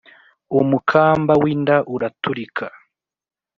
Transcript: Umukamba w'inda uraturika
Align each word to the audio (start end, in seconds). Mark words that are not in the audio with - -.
Umukamba 0.59 1.33
w'inda 1.41 1.75
uraturika 1.95 2.65